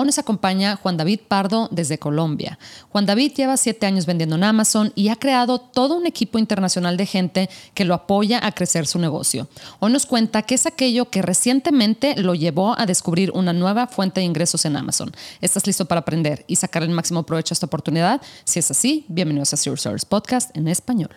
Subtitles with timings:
[0.00, 2.56] Hoy nos acompaña Juan David Pardo desde Colombia.
[2.90, 6.96] Juan David lleva siete años vendiendo en Amazon y ha creado todo un equipo internacional
[6.96, 9.48] de gente que lo apoya a crecer su negocio.
[9.80, 14.20] Hoy nos cuenta qué es aquello que recientemente lo llevó a descubrir una nueva fuente
[14.20, 15.10] de ingresos en Amazon.
[15.40, 18.22] ¿Estás listo para aprender y sacar el máximo provecho a esta oportunidad?
[18.44, 21.10] Si es así, bienvenidos a Zero Service Podcast en español.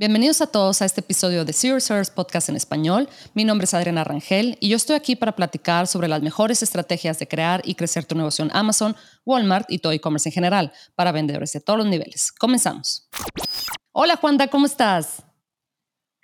[0.00, 3.06] Bienvenidos a todos a este episodio de Service Podcast en español.
[3.34, 7.18] Mi nombre es Adriana Rangel y yo estoy aquí para platicar sobre las mejores estrategias
[7.18, 11.12] de crear y crecer tu negocio en Amazon, Walmart y todo e-commerce en general para
[11.12, 12.32] vendedores de todos los niveles.
[12.32, 13.10] Comenzamos.
[13.92, 15.22] Hola Juanda, ¿cómo estás?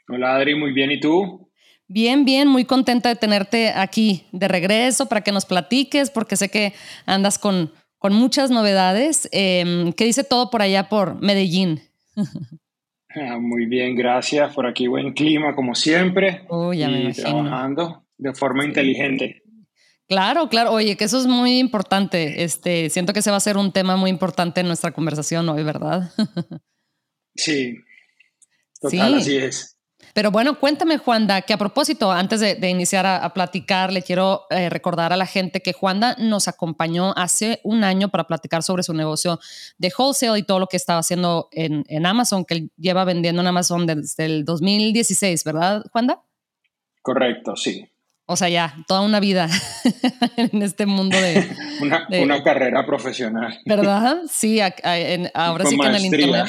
[0.08, 0.92] Hola Adri, muy bien.
[0.92, 1.50] ¿Y tú?
[1.86, 6.48] Bien, bien, muy contenta de tenerte aquí de regreso para que nos platiques, porque sé
[6.48, 6.72] que
[7.04, 9.28] andas con, con muchas novedades.
[9.32, 11.82] Eh, ¿Qué dice todo por allá por Medellín?
[13.16, 14.55] Ah, muy bien, gracias.
[14.55, 16.47] Por aquí buen clima como siempre.
[16.75, 19.42] Ya y trabajando de forma inteligente.
[20.06, 20.73] Claro, claro.
[20.73, 22.45] Oye, que eso es muy importante.
[22.45, 25.64] Este, siento que se va a ser un tema muy importante en nuestra conversación hoy,
[25.64, 26.12] ¿verdad?
[27.34, 27.78] sí.
[28.81, 29.75] Total, así es.
[30.17, 34.70] Pero bueno, cuéntame, Juanda, que a propósito, antes de, iniciar a, platicar, le quiero eh,
[34.70, 38.95] recordar a la gente que Juanda nos acompañó hace un año para platicar sobre su
[38.95, 39.39] negocio
[39.77, 43.48] de wholesale y todo lo que estaba haciendo en, Amazon, que él lleva vendiendo en
[43.48, 46.23] Amazon desde el 2016, ¿verdad, Juanda?
[47.03, 47.86] Correcto, sí.
[48.28, 49.48] O sea, ya, toda una vida
[50.36, 51.48] en este mundo de
[51.80, 53.56] una, carrera profesional.
[53.64, 54.22] ¿Verdad?
[54.28, 54.58] Sí,
[55.33, 56.46] ahora sí que en el internet.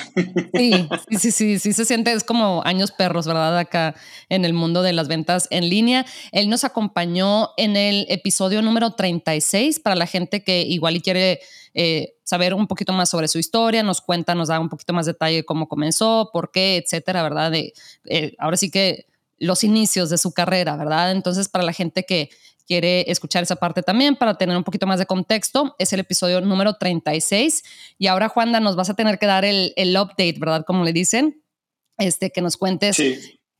[0.55, 0.87] Sí,
[1.19, 3.59] sí, sí, sí, se siente, es como años perros, ¿verdad?
[3.59, 3.93] Acá
[4.29, 6.03] en el mundo de las ventas en línea.
[6.31, 11.41] Él nos acompañó en el episodio número 36 para la gente que igual y quiere
[11.75, 15.05] eh, saber un poquito más sobre su historia, nos cuenta, nos da un poquito más
[15.05, 17.51] detalle de cómo comenzó, por qué, etcétera, ¿verdad?
[17.51, 17.73] De,
[18.05, 19.05] eh, ahora sí que
[19.39, 21.11] los inicios de su carrera, ¿verdad?
[21.11, 22.29] Entonces, para la gente que
[22.65, 26.41] quiere escuchar esa parte también, para tener un poquito más de contexto, es el episodio
[26.41, 27.63] número 36.
[27.97, 30.65] Y ahora, Juanda, nos vas a tener que dar el, update, ¿verdad?
[30.65, 31.41] Como le dicen,
[31.97, 32.97] este, que nos cuentes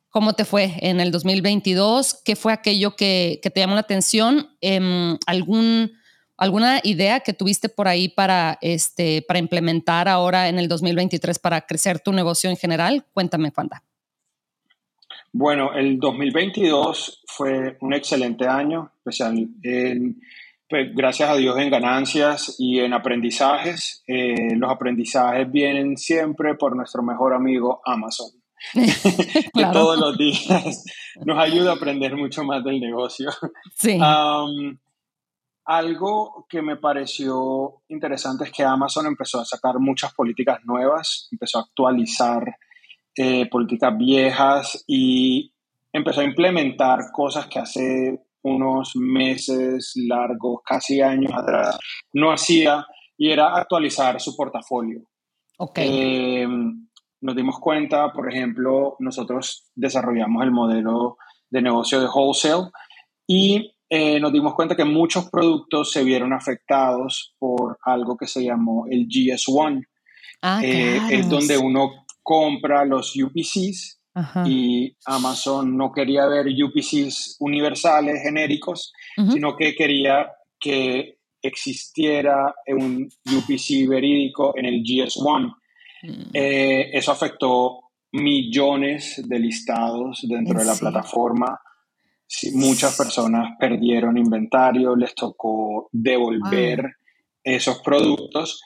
[0.10, 5.18] cómo te fue en el 2022, qué fue aquello que, te llamó la atención, em,
[5.26, 5.92] algún
[6.38, 11.66] alguna idea que tuviste por ahí para, este, para implementar ahora en el 2023 para
[11.66, 13.06] crecer tu negocio en general.
[13.12, 13.84] Cuéntame, Juanda.
[15.32, 19.48] Bueno, el 2022 fue un excelente año, especial
[20.70, 24.04] pues, gracias a Dios en ganancias y en aprendizajes.
[24.06, 28.32] Eh, los aprendizajes vienen siempre por nuestro mejor amigo Amazon.
[28.74, 30.84] que todos los días
[31.24, 33.30] nos ayuda a aprender mucho más del negocio.
[33.76, 34.00] Sí.
[35.64, 41.60] algo que me pareció interesante es que Amazon empezó a sacar muchas políticas nuevas, empezó
[41.60, 42.44] a actualizar
[43.18, 45.52] eh, políticas viejas y
[45.92, 51.78] empezó a implementar cosas que hace unos meses largos, casi años atrás,
[52.14, 52.86] no hacía
[53.18, 55.02] y era actualizar su portafolio.
[55.58, 55.90] Okay.
[55.90, 56.48] Eh,
[57.22, 61.18] nos dimos cuenta, por ejemplo, nosotros desarrollamos el modelo
[61.50, 62.70] de negocio de wholesale
[63.26, 68.44] y eh, nos dimos cuenta que muchos productos se vieron afectados por algo que se
[68.44, 69.84] llamó el GS1.
[70.42, 74.02] Ah, Es donde uno compra los UPCs
[74.46, 78.92] y Amazon no quería ver UPCs universales, genéricos,
[79.32, 80.28] sino que quería
[80.60, 85.56] que existiera un UPC verídico en el GS1.
[86.04, 86.22] Mm.
[86.34, 91.58] Eh, eso afectó millones de listados dentro de la plataforma.
[92.56, 96.98] muchas personas perdieron inventario, les tocó devolver
[97.42, 98.60] esos productos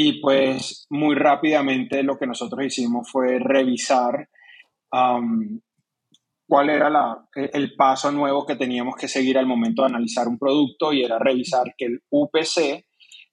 [0.00, 4.28] y pues muy rápidamente lo que nosotros hicimos fue revisar
[6.46, 10.38] cuál era la, el paso nuevo que teníamos que seguir al momento de analizar un
[10.38, 12.86] producto y era revisar que el UPC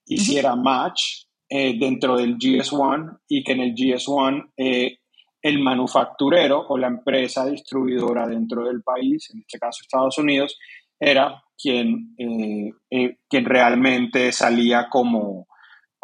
[0.08, 4.97] hiciera match eh, dentro del GS1 y que en el GS1 eh,
[5.44, 10.58] el manufacturero o la empresa distribuidora dentro del país, en este caso Estados Unidos,
[11.00, 15.46] era quien, eh, quien realmente salía como,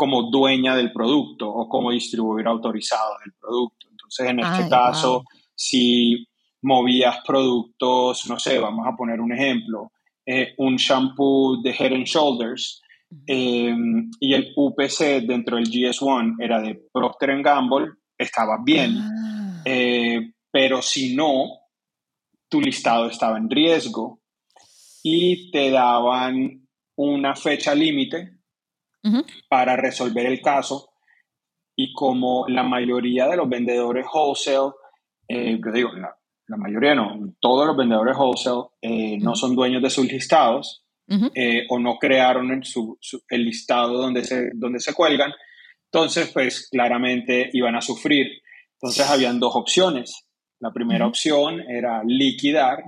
[0.01, 3.85] como dueña del producto o como distribuidor autorizado del producto.
[3.91, 6.27] Entonces, en este caso, si
[6.63, 9.91] movías productos, no sé, vamos a poner un ejemplo,
[10.25, 12.81] eh, un shampoo de Head and Shoulders
[13.27, 18.97] em, y el UPC dentro del GS1 era de Procter Gamble, estaba bien.
[18.97, 19.61] Ah.
[19.65, 21.45] Eh, pero si no,
[22.49, 24.19] tu listado estaba en riesgo
[25.03, 28.40] y te daban una fecha límite
[29.49, 30.89] para resolver el caso.
[31.75, 34.71] Y como la mayoría de los vendedores wholesale,
[35.27, 36.15] eh, yo digo, la,
[36.47, 40.85] la, mayoría no, todos los vendedores wholesale eh, no son dueños de sus listados
[41.35, 42.97] eh, o no crearon el, su,
[43.29, 45.33] el listado donde se, donde se cuelgan,
[45.85, 48.27] entonces pues claramente iban a sufrir.
[48.75, 50.25] Entonces habían dos opciones.
[50.59, 52.83] La primera opción era liquidar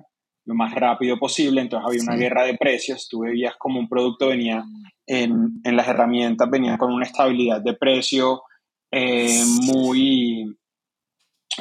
[0.46, 4.28] lo más rápido posible, entonces había una guerra de precios, tú veías como un producto
[4.28, 4.64] venía
[5.06, 8.44] en, en las herramientas, venía con una estabilidad de precio
[8.92, 10.56] eh, muy,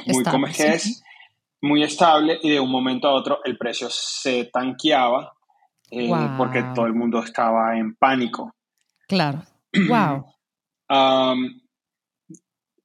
[0.07, 1.03] muy, ¿cómo es que es?
[1.63, 5.33] Muy estable y de un momento a otro el precio se tanqueaba
[5.91, 8.55] eh, porque todo el mundo estaba en pánico.
[9.09, 9.43] Claro.
[9.89, 10.27] Wow.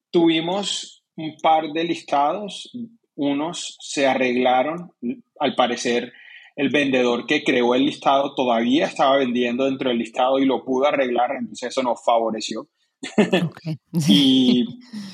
[0.09, 2.71] tuvimos un par de listados,
[3.15, 4.93] unos se arreglaron,
[5.39, 6.13] al parecer
[6.57, 10.87] el vendedor que creó el listado todavía estaba vendiendo dentro del listado y lo pudo
[10.87, 12.67] arreglar, entonces eso nos favoreció.
[14.09, 14.65] y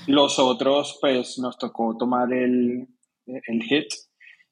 [0.07, 2.87] los otros, pues nos tocó tomar el,
[3.25, 3.87] el hit,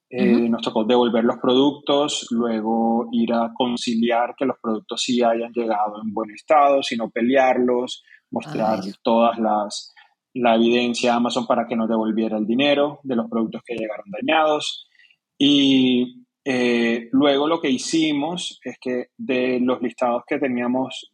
[0.10, 5.54] eh, nos tocó devolver los productos, luego ir a conciliar que los productos sí hayan
[5.54, 9.94] llegado en buen estado, sino pelearlos, mostrar todas las
[10.34, 14.06] la evidencia a Amazon para que nos devolviera el dinero de los productos que llegaron
[14.10, 14.90] dañados.
[15.38, 21.12] Y eh, luego lo que hicimos es que de los listados que teníamos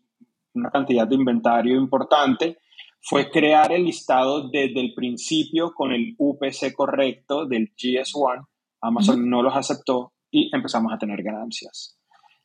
[0.57, 2.57] una cantidad de inventario importante,
[2.99, 8.47] fue crear el listado desde el principio con el UPC correcto del GS1.
[8.81, 11.97] Amazon no los aceptó y empezamos a tener ganancias.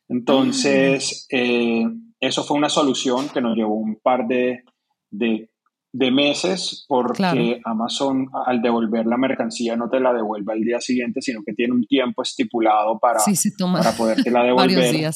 [0.07, 1.37] Entonces, ah.
[1.37, 1.85] eh,
[2.19, 4.63] eso fue una solución que nos llevó un par de,
[5.09, 5.49] de,
[5.93, 11.41] meses porque Amazon al devolver la mercancía no te la devuelve al día siguiente, sino
[11.45, 13.19] que tiene un tiempo estipulado para,
[13.73, 15.11] para poderte la devolver.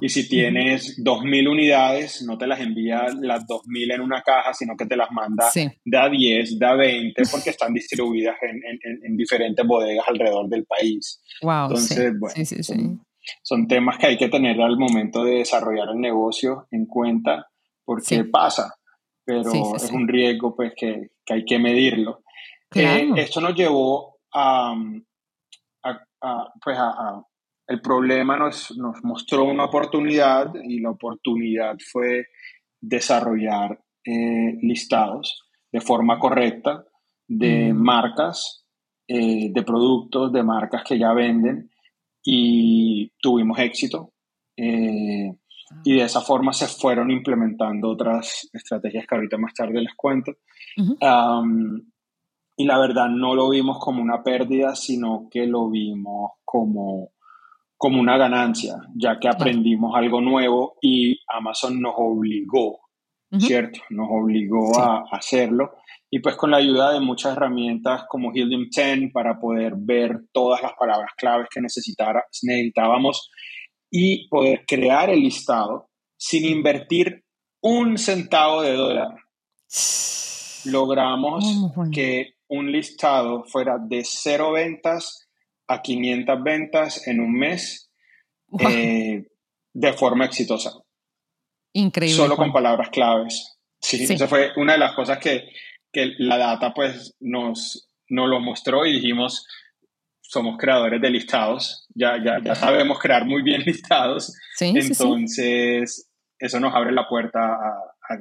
[0.00, 4.76] Y si tienes 2.000 unidades, no te las envía las 2.000 en una caja, sino
[4.76, 9.66] que te las manda de a 10, de a 20, porque están distribuidas en, diferentes
[9.66, 11.20] bodegas alrededor del país.
[11.40, 12.98] Entonces, bueno,
[13.42, 17.48] son, temas que hay que tener al momento de desarrollar el negocio en cuenta,
[17.84, 18.74] porque pasa,
[19.28, 22.22] pero es un riesgo pues, que, hay que medirlo.
[22.74, 24.74] Eh, esto nos llevó a,
[26.62, 27.22] pues a
[27.68, 28.72] el problema nos,
[29.02, 32.28] mostró una oportunidad y la oportunidad fue
[32.80, 36.84] desarrollar eh, listados de forma correcta
[37.26, 37.76] de mm.
[37.76, 38.64] marcas,
[39.06, 41.70] eh, de productos, de marcas que ya venden
[42.24, 44.14] y tuvimos éxito.
[44.56, 45.27] Eh,
[45.84, 50.32] y de esa forma se fueron implementando otras estrategias que ahorita más tarde les cuento.
[52.56, 57.12] y la verdad no lo vimos como una pérdida, sino que lo vimos como
[57.78, 62.80] como una ganancia, ya que aprendimos algo nuevo y Amazon nos obligó,
[63.38, 63.78] ¿cierto?
[63.90, 65.76] Nos obligó a hacerlo.
[66.10, 70.60] Y pues con la ayuda de muchas herramientas como Helium 10 para poder ver todas
[70.60, 73.30] las palabras claves que necesitábamos
[73.90, 77.24] y poder crear el listado sin invertir
[77.60, 79.14] un centavo de dólar.
[80.64, 81.44] Logramos
[81.92, 85.28] que un listado fuera de cero ventas
[85.66, 87.90] a 500 ventas en un mes
[88.58, 89.26] eh,
[89.72, 90.72] de forma exitosa.
[91.74, 92.16] Increíble.
[92.16, 93.58] Solo con palabras claves.
[93.80, 95.50] Sí, esa fue una de las cosas que,
[95.92, 99.46] que la data pues nos, nos lo mostró y dijimos,
[100.28, 104.36] somos creadores de listados, ya, ya, ya sabemos crear muy bien listados.
[104.60, 108.18] Entonces, eso nos abre la puerta a,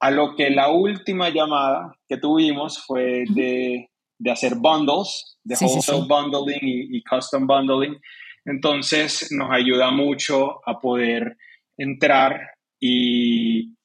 [0.00, 6.06] a, lo que la última llamada que tuvimos fue de, de hacer bundles de wholesale
[6.08, 7.96] bundling y, custom bundling.
[8.44, 11.36] Entonces nos ayuda mucho a poder
[11.76, 13.76] entrar y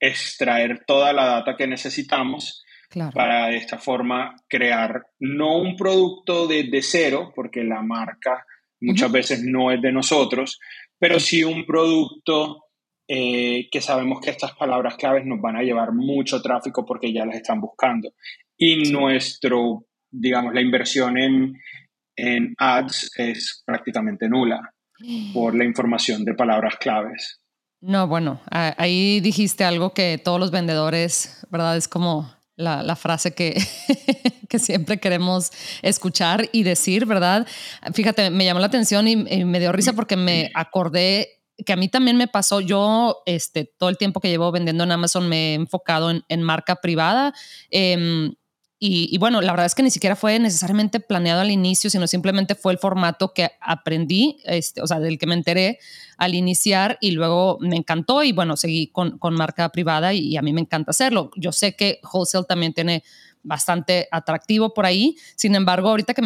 [0.00, 2.64] extraer toda la data que necesitamos
[3.12, 8.44] para de esta forma crear no un producto desde cero, porque la marca
[8.80, 10.60] muchas veces no es de nosotros,
[10.98, 12.64] pero sí un producto
[13.08, 17.24] eh, que sabemos que estas palabras claves nos van a llevar mucho tráfico porque ya
[17.24, 18.12] las están buscando.
[18.56, 21.60] Y nuestro digamos, la inversión en,
[22.16, 24.72] en ads es prácticamente nula
[25.34, 27.40] por la información de palabras claves.
[27.82, 31.76] No, bueno, ahí dijiste algo que todos los vendedores, ¿verdad?
[31.76, 33.54] Es como la, frase que,
[34.48, 35.50] que, siempre queremos
[35.82, 37.46] escuchar y decir, ¿verdad?
[37.92, 41.88] Fíjate, me llamó la atención y, me dio risa porque me acordé que a mí
[41.88, 45.54] también me pasó, yo este, todo el tiempo que llevo vendiendo en Amazon me he
[45.54, 47.32] enfocado en, marca privada.
[47.70, 48.30] Eh,
[48.78, 52.54] y, bueno, la verdad es que ni siquiera fue necesariamente planeado al inicio, sino simplemente
[52.54, 55.78] fue el formato que aprendí, este, o sea, del que me enteré
[56.18, 60.42] al iniciar y luego me encantó y bueno, seguí con, con marca privada y, a
[60.42, 61.30] mí me encanta hacerlo.
[61.36, 63.02] Yo sé que wholesale también tiene
[63.42, 66.20] bastante atractivo por ahí, sin embargo, ahorita que,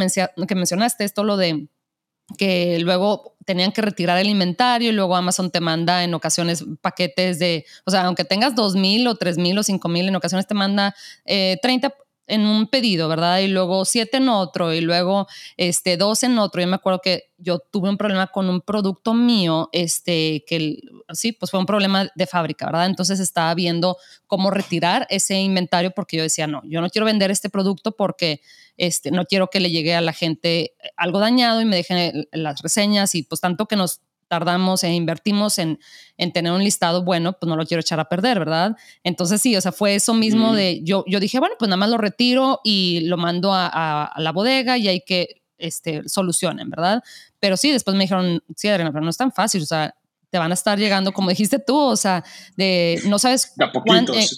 [0.49, 1.69] que mencionaste esto, lo de
[2.37, 7.39] que luego tenían que retirar el inventario y luego Amazon te manda en ocasiones paquetes
[7.39, 11.59] de, o sea, aunque tengas 2.000 o 3.000 o 5.000, en ocasiones te manda eh,
[11.63, 11.93] 30
[12.31, 13.39] en un pedido, ¿verdad?
[13.41, 16.61] Y luego siete en otro y luego este, dos en otro.
[16.61, 20.79] Yo me acuerdo que yo tuve un problema con un producto mío, este, que
[21.13, 22.87] sí, pues fue un problema de fábrica, ¿verdad?
[22.87, 23.97] Entonces estaba viendo
[24.27, 28.41] cómo retirar ese inventario porque yo decía, no, yo no quiero vender este producto porque
[28.77, 32.63] este, no quiero que le llegue a la gente algo dañado y me dejen las
[32.63, 35.81] reseñas y pues tanto que nos tardamos e invertimos en,
[36.17, 38.77] en, tener un listado bueno, pues no lo quiero echar a perder, ¿verdad?
[39.03, 41.91] Entonces sí, o sea, fue eso mismo de, yo, yo dije, bueno, pues nada más
[41.91, 47.03] lo retiro y lo mando a, la bodega y hay que este, solucionen, ¿verdad?
[47.41, 49.97] Pero sí, después me dijeron, sí, Adriana, pero no es tan fácil, o sea,
[50.31, 52.23] te van a estar llegando, como dijiste tú, o sea,
[52.57, 53.53] de no sabes
[53.85, 54.15] cuánto.
[54.15, 54.29] Eh,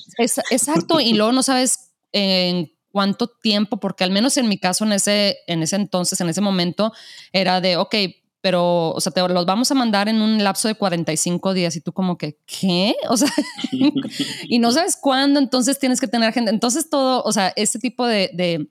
[0.51, 4.93] exacto, y luego no sabes en cuánto tiempo, porque al menos en mi caso en
[4.93, 6.95] ese, en ese entonces, en ese momento,
[7.31, 7.95] era de, ok,
[8.43, 11.81] pero, o sea, te los vamos a mandar en un lapso de 45 días y
[11.81, 12.97] tú como que, ¿qué?
[13.09, 13.31] O sea,
[14.43, 16.51] y no sabes cuándo, entonces tienes que tener gente.
[16.51, 18.69] Entonces todo, o sea, este tipo de,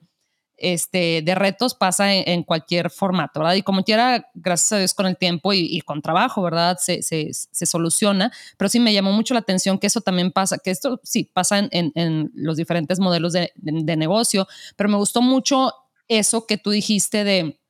[0.58, 3.54] este, de retos pasa en, cualquier formato, ¿verdad?
[3.54, 6.76] Y como quiera, gracias a Dios con el tiempo y, con trabajo, ¿verdad?
[6.78, 7.32] Se, se,
[7.66, 11.24] soluciona, pero sí me llamó mucho la atención que eso también pasa, que esto sí
[11.32, 15.72] pasa en, en, en los diferentes modelos de, de negocio, pero me gustó mucho
[16.08, 17.61] eso que tú dijiste de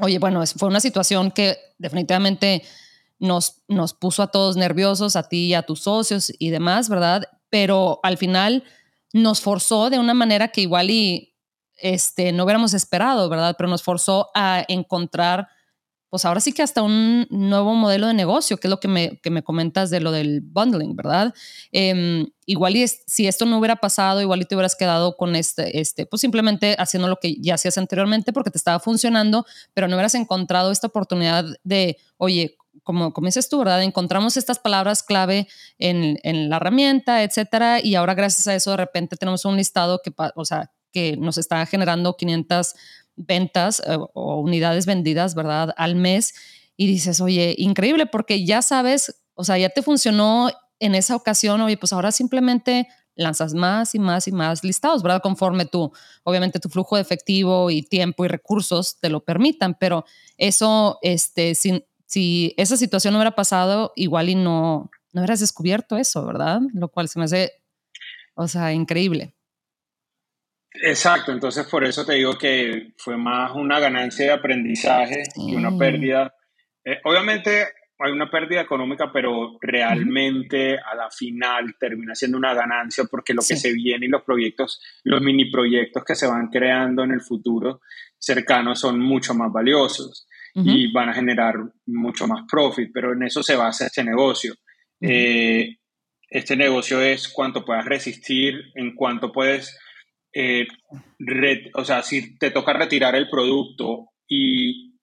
[0.00, 2.62] Oye, bueno, fue una situación que definitivamente
[3.18, 7.24] nos, nos puso a todos nerviosos, a ti y a tus socios y demás, ¿verdad?
[7.50, 8.64] Pero al final
[9.12, 11.34] nos forzó de una manera que igual y
[11.76, 13.56] este, no hubiéramos esperado, ¿verdad?
[13.56, 15.48] Pero nos forzó a encontrar
[16.10, 19.18] pues ahora sí que hasta un nuevo modelo de negocio, que es lo que me,
[19.18, 21.34] que me comentas de lo del bundling, ¿verdad?
[21.70, 25.80] Em, igual y si esto no hubiera pasado, igual y te hubieras quedado con este,
[25.80, 29.96] este, pues simplemente haciendo lo que ya hacías anteriormente porque te estaba funcionando, pero no
[29.96, 33.82] hubieras encontrado esta oportunidad de, oye, como, como dices tú, ¿verdad?
[33.82, 35.46] Encontramos estas palabras clave
[35.78, 40.00] en, en la herramienta, etcétera, y ahora gracias a eso de repente tenemos un listado
[40.02, 42.74] que, o sea, que nos está generando 500
[43.18, 45.74] ventas eh, o unidades vendidas, ¿verdad?
[45.76, 46.34] Al mes.
[46.76, 50.48] Y dices, oye, increíble, porque ya sabes, o sea, ya te funcionó
[50.78, 55.20] en esa ocasión, oye, pues ahora simplemente lanzas más y más y más listados, ¿verdad?
[55.20, 60.04] Conforme tú, obviamente tu flujo de efectivo y tiempo y recursos te lo permitan, pero
[60.36, 65.96] eso, este, si, si esa situación no hubiera pasado, igual y no, no hubieras descubierto
[65.96, 66.60] eso, ¿verdad?
[66.72, 67.52] Lo cual se me hace,
[68.34, 69.34] o sea, increíble.
[70.72, 75.76] Exacto, entonces por eso te digo que fue más una ganancia de aprendizaje que una
[75.76, 76.34] pérdida.
[76.84, 77.66] Eh, obviamente
[78.00, 83.42] hay una pérdida económica, pero realmente a la final termina siendo una ganancia porque lo
[83.46, 87.20] que se viene y los proyectos, los mini proyectos que se van creando en el
[87.20, 87.80] futuro
[88.16, 91.54] cercano son mucho más valiosos y van a generar
[91.86, 94.54] mucho más profit, pero en eso se basa este negocio.
[95.00, 95.76] Eh,
[96.28, 99.78] este negocio es cuánto puedas resistir, en cuánto puedes
[100.32, 100.66] eh,
[101.74, 104.96] o sea, si te toca retirar el producto y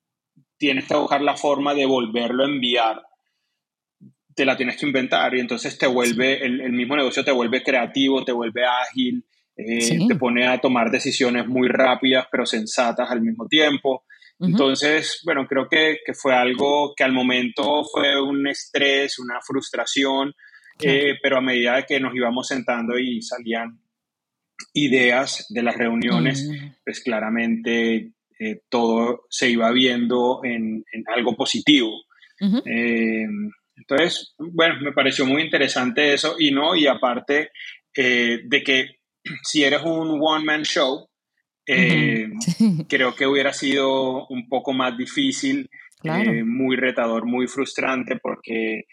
[0.58, 3.01] tienes que buscar la forma de volverlo a enviar,
[4.36, 8.24] te la tienes que inventar y entonces te vuelve, el, mismo negocio te vuelve creativo,
[8.24, 13.48] te vuelve ágil, eh, te pone a tomar decisiones muy rápidas pero sensatas al mismo
[13.48, 14.03] tiempo.
[14.38, 20.34] Entonces, bueno, creo que, que, fue algo que al momento fue un estrés, una frustración,
[20.82, 23.79] eh, pero a medida que nos íbamos sentando y salían
[24.74, 26.75] ideas de las reuniones, mm.
[26.83, 30.83] pues claramente eh, todo se iba viendo en,
[31.13, 31.91] algo positivo.
[32.65, 33.25] Eh,
[33.77, 37.51] entonces, bueno, me pareció muy interesante eso y no, y aparte
[37.95, 38.97] eh, de que
[39.43, 41.07] si eres un one-man show,
[42.88, 45.69] creo que hubiera sido un poco más difícil,
[46.03, 48.83] muy retador, muy frustrante, porque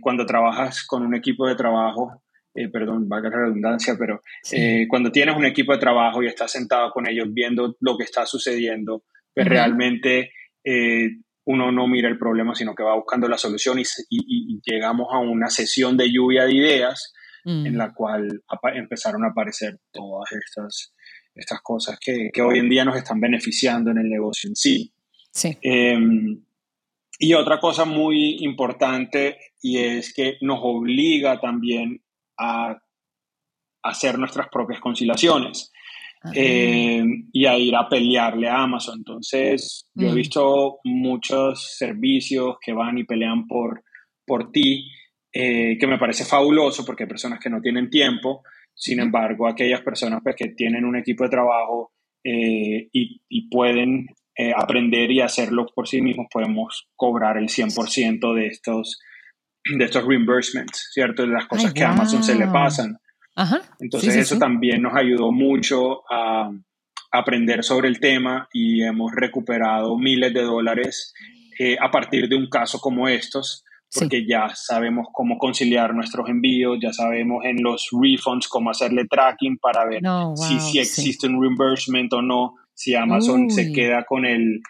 [0.00, 2.22] cuando trabajas con un equipo de trabajo,
[2.56, 4.22] eh, perdón, valga la redundancia, pero
[4.52, 8.04] eh, cuando tienes un equipo de trabajo y estás sentado con ellos viendo lo que
[8.04, 10.30] está sucediendo, pues realmente
[10.64, 11.10] eh,
[11.44, 15.48] uno no mira el problema, sino que va buscando la solución y, llegamos a una
[15.50, 17.12] sesión de lluvia de ideas
[17.44, 17.76] en mm.
[17.76, 18.42] la cual
[18.74, 20.94] empezaron a aparecer todas estas,
[21.34, 24.92] estas cosas que, que, hoy en día nos están beneficiando en el negocio en sí.
[25.30, 25.56] Sí.
[25.62, 26.40] Em,
[27.18, 32.02] y otra cosa muy importante y es que nos obliga también
[32.38, 32.76] a
[33.82, 35.72] hacer nuestras propias conciliaciones.
[36.34, 38.96] eh, y a ir a pelearle a Amazon.
[38.98, 40.14] Entonces, yo he mm.
[40.14, 43.84] visto muchos servicios que van y pelean por,
[44.26, 44.90] por ti,
[45.32, 48.42] eh, que me parece fabuloso porque hay personas que no tienen tiempo.
[48.74, 51.92] Sin embargo, aquellas personas pues, que tienen un equipo de trabajo
[52.24, 54.08] y, y, pueden
[54.56, 58.98] aprender y hacerlo por sí mismos, podemos cobrar el 100% de estos
[59.76, 61.22] de estos reimbursements, ¿cierto?
[61.22, 62.96] De las cosas que a Amazon se le pasan.
[63.78, 66.50] Entonces eso también nos ayudó mucho a
[67.12, 71.14] aprender sobre el tema y hemos recuperado miles de dólares
[71.58, 76.78] eh, a partir de un caso como estos, porque ya sabemos cómo conciliar nuestros envíos,
[76.82, 80.02] ya sabemos en los refunds cómo hacerle tracking para ver
[80.34, 84.60] si, si existe un reimbursement o no, si Amazon se queda con el,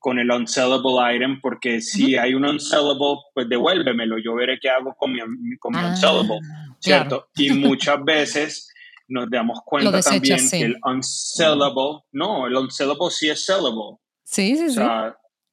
[0.00, 4.94] con el unsellable item, porque si hay un unsellable, pues devuélvemelo, yo veré qué hago
[4.96, 5.20] con mi,
[5.58, 6.38] con mi ah, unsellable,
[6.78, 7.28] ¿cierto?
[7.36, 8.72] Y muchas veces
[9.08, 13.98] nos damos cuenta también que el unsellable, no, el unsellable sí es sellable.
[14.24, 14.80] Sí, sí, sí.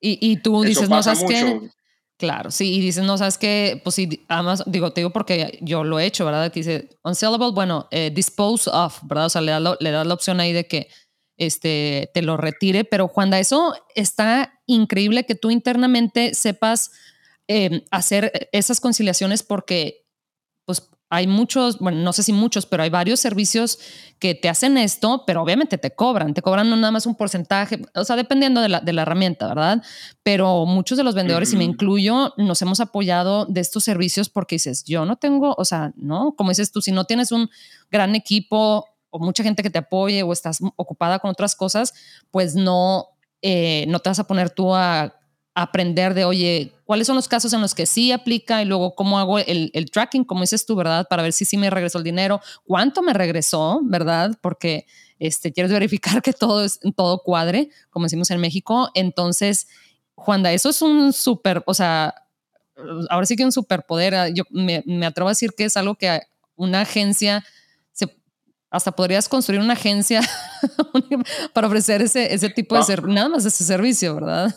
[0.01, 1.59] Y, y tú dices, no sabes qué.
[2.17, 5.85] Claro, sí, y dices, no sabes qué, pues sí, además, digo, te digo porque yo
[5.85, 6.51] lo he hecho, ¿verdad?
[6.51, 9.27] Que dice, unsellable, bueno, eh, dispose of, ¿verdad?
[9.27, 10.89] O sea, le das, le das la opción ahí de que
[11.39, 12.83] este, te lo retire.
[12.83, 16.91] Pero Juanda, eso está increíble que tú internamente sepas
[17.47, 20.05] em, hacer esas conciliaciones porque
[20.65, 23.79] pues hay muchos, bueno, no sé si muchos, pero hay varios servicios
[24.19, 27.81] que te hacen esto, pero obviamente te cobran, te cobran no nada más un porcentaje,
[27.95, 29.81] o sea, dependiendo de la, de la herramienta, ¿verdad?
[30.21, 34.55] Pero muchos de los vendedores, y me incluyo, nos hemos apoyado de estos servicios porque
[34.55, 37.49] dices, yo no tengo, o sea, no, como dices tú, si no tienes un
[37.89, 41.93] gran equipo o mucha gente que te apoye o estás ocupada con otras cosas,
[42.31, 43.07] pues no,
[43.41, 45.15] eh, no te vas a poner tú a,
[45.55, 49.19] aprender de, oye, cuáles son los casos en los que sí aplica y luego cómo
[49.19, 51.05] hago el, el, tracking, como dices tú, ¿verdad?
[51.09, 54.37] Para ver si sí me regresó el dinero, cuánto me regresó, ¿verdad?
[54.41, 54.85] Porque
[55.17, 58.89] este, quieres verificar que todo, es, todo cuadre, como decimos en México.
[58.93, 59.67] Entonces,
[60.15, 62.15] Juanda, eso es un súper, o sea,
[63.09, 64.33] ahora sí que un superpoder.
[64.33, 66.21] Yo me, me atrevo a decir que es algo que
[66.55, 67.43] una agencia
[68.71, 70.21] hasta podrías construir una agencia
[71.53, 74.53] para ofrecer ese, ese tipo de servicio, nada más ese servicio, ¿verdad?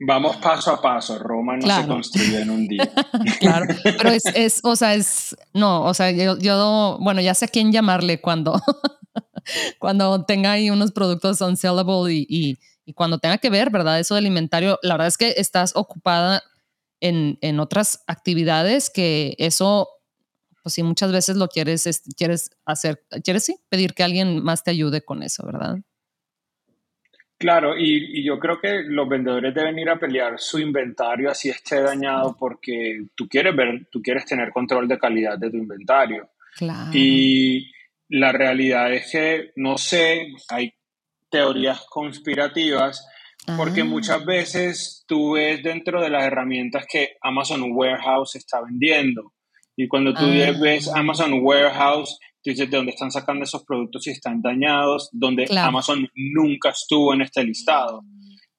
[0.00, 2.90] Vamos paso a paso, Roma no se construye en un día.
[3.40, 7.46] claro, pero es, es, o sea, es, no, o sea, yo, yo, bueno, ya sé
[7.46, 8.60] a quién llamarle cuando,
[9.78, 14.00] cuando tenga ahí unos productos unsellable y, y, y, cuando tenga que ver, ¿verdad?
[14.00, 16.42] Eso del inventario, la verdad es que estás ocupada
[17.00, 19.88] en, en otras actividades que eso
[20.64, 24.70] pues si muchas veces lo quieres, quieres hacer, quieres sí, pedir que alguien más te
[24.70, 25.76] ayude con eso, ¿verdad?
[27.36, 31.82] Claro, y, yo creo que los vendedores deben ir a pelear su inventario así esté
[31.82, 36.30] dañado porque tú quieres ver, tú quieres tener control de calidad de tu inventario.
[36.56, 36.90] Claro.
[36.94, 37.70] Y
[38.08, 40.72] la realidad es que, no sé, hay
[41.28, 43.06] teorías conspirativas
[43.58, 43.84] porque ah.
[43.84, 49.33] muchas veces tú ves dentro de las herramientas que Amazon Warehouse está vendiendo
[49.76, 50.52] y cuando tú ah.
[50.60, 55.46] ves Amazon Warehouse, tú dices de dónde están sacando esos productos y están dañados, donde
[55.56, 58.02] Amazon nunca estuvo en este listado.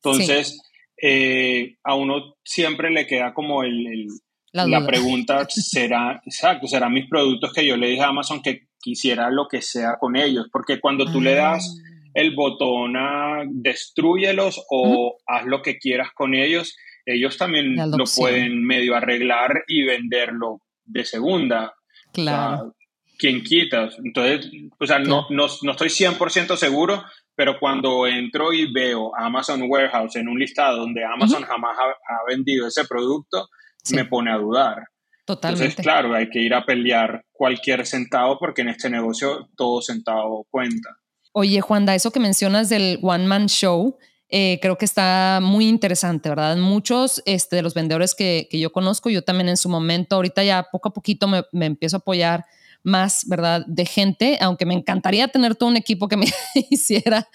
[0.04, 0.60] Entonces,
[1.02, 4.08] eh, a uno siempre le queda como el,
[4.52, 9.30] la, pregunta, ¿será, exacto, serán mis productos que yo le dije a Amazon que quisiera
[9.30, 10.48] lo que sea con ellos?
[10.52, 12.10] Porque cuando tú le das ah.
[12.14, 16.76] el botón a destruyelos o haz lo que quieras con ellos,
[17.06, 21.74] ellos también lo pueden medio arreglar y venderlo de segunda.
[22.14, 22.76] Claro.
[23.18, 23.98] ¿Quién quitas?
[24.04, 27.04] Entonces, o sea, no, no, no estoy 100% seguro,
[27.36, 32.68] pero cuando entro y veo Amazon Warehouse en un listado donde Amazon jamás ha, vendido
[32.68, 33.48] ese producto,
[33.92, 34.88] me pone a dudar.
[35.26, 35.66] Totalmente.
[35.66, 40.46] Entonces, claro, hay que ir a pelear cualquier centavo porque en este negocio todo centavo
[40.50, 40.90] cuenta.
[41.34, 43.98] Oye, Juanda, eso que mencionas del One Man Show,
[44.38, 46.58] eh, creo que está muy interesante, ¿verdad?
[46.58, 50.44] Muchos este, de los vendedores que, que, yo conozco, yo también en su momento, ahorita
[50.44, 52.46] ya poco a poquito me, me, empiezo a apoyar
[52.84, 53.64] más, ¿verdad?
[53.66, 56.26] De gente, aunque me encantaría tener todo un equipo que me
[56.70, 57.30] hiciera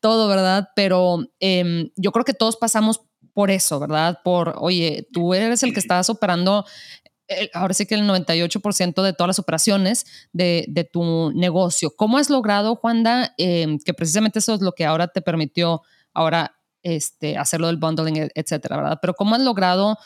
[0.00, 0.68] todo, ¿verdad?
[0.76, 3.00] Pero em, yo creo que todos pasamos
[3.32, 4.18] por eso, ¿verdad?
[4.22, 6.66] Por, oye, tú eres el que estás operando
[7.28, 11.94] eh, ahora sí que el 98% de todas las operaciones de, de, tu negocio.
[11.96, 15.80] ¿Cómo has logrado, Juanda, em, que precisamente eso es lo que ahora te permitió
[16.14, 18.98] ahora este, hacerlo del bundling, e, etcétera, ¿verdad?
[19.00, 19.96] Pero ¿cómo has logrado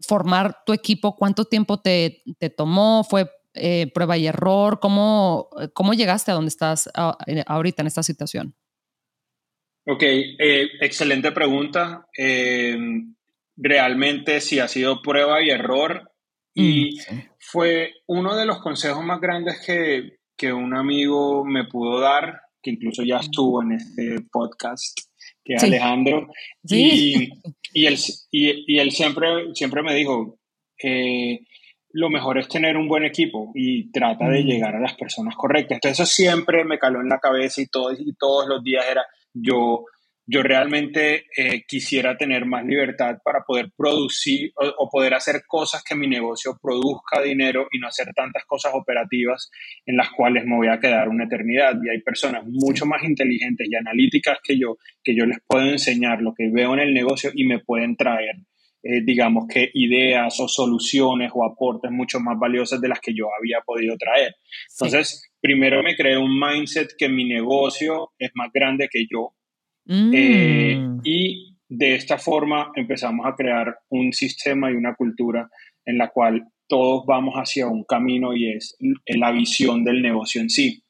[0.00, 1.16] formar tu equipo?
[1.16, 3.04] ¿Cuánto tiempo te, te tomó?
[3.04, 4.78] ¿Fue eh, prueba y error?
[4.80, 8.54] ¿Cómo, ¿Cómo llegaste a donde estás ahorita en esta situación?
[9.86, 12.06] Ok, eh, excelente pregunta.
[12.12, 13.14] Em,
[13.56, 16.12] realmente sí ha sido prueba y error
[16.54, 22.00] y mm, fue uno de los consejos más grandes que, que un amigo me pudo
[22.00, 24.98] dar que incluso ya estuvo en este podcast,
[25.48, 26.28] que es Alejandro.
[26.62, 27.30] Y,
[27.72, 27.98] y, él,
[28.30, 30.38] y, él siempre, siempre me dijo,
[30.82, 31.40] eh,
[31.90, 34.46] lo mejor es tener un buen equipo y trata de mm.
[34.46, 35.76] llegar a las personas correctas.
[35.76, 39.04] Entonces eso siempre me caló en la cabeza y, todo, y todos los días era
[39.32, 39.86] yo
[40.30, 45.96] yo realmente eh, quisiera tener más libertad para poder producir o, poder hacer cosas que
[45.96, 49.50] mi negocio produzca dinero y no hacer tantas cosas operativas
[49.86, 51.78] en las cuales me voy a quedar una eternidad.
[51.82, 56.20] Y hay personas mucho más inteligentes y analíticas que yo, que yo les puedo enseñar
[56.20, 58.36] lo que veo en el negocio y me pueden traer,
[58.82, 63.28] eh, digamos que ideas o soluciones o aportes mucho más valiosas de las que yo
[63.38, 64.34] había podido traer.
[64.78, 69.32] Entonces, primero me creé un mindset que mi negocio es más grande que yo
[69.88, 71.00] eh, mm.
[71.02, 75.48] y de esta forma empezamos a crear un sistema y una cultura
[75.84, 80.50] en la cual todos vamos hacia un camino y es la visión del negocio en
[80.50, 80.82] sí.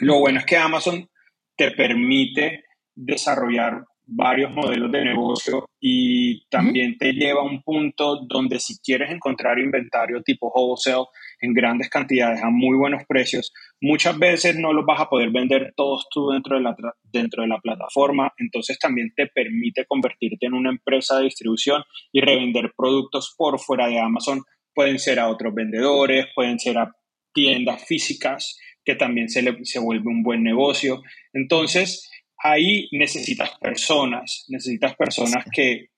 [0.00, 1.08] Lo bueno es que Amazon
[1.56, 8.58] te permite desarrollar varios modelos de negocio y también te lleva a un punto donde
[8.58, 11.06] si quieres encontrar inventario tipo wholesale
[11.40, 15.72] en grandes cantidades a muy buenos precios, muchas veces no los vas a poder vender
[15.76, 20.54] todos tú dentro de la, dentro de la plataforma, entonces también te permite convertirte en
[20.54, 24.42] una empresa de distribución y revender productos por fuera de Amazon.
[24.74, 26.92] Pueden ser a otros vendedores, pueden ser a
[27.32, 31.02] tiendas físicas, que también se, le, se vuelve un buen negocio.
[31.32, 32.10] Entonces,
[32.42, 35.88] ahí necesitas personas, necesitas personas que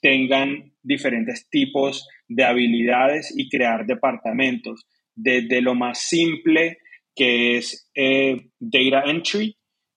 [0.00, 6.78] tengan diferentes tipos de habilidades y crear departamentos, desde lo más simple
[7.14, 9.56] que es eh, data entry